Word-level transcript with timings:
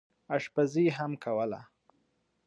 اشپزي 0.35 0.85
هم 0.97 1.11
کوله. 1.23 1.61